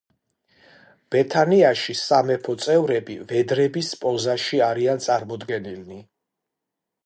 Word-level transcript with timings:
ბეთანიაში 1.15 1.95
სამეფო 1.99 2.55
წევრები 2.65 3.19
ვედრების 3.33 3.93
პოზაში 4.05 4.65
არიან 4.71 5.07
წარმოდგენილნი. 5.07 6.03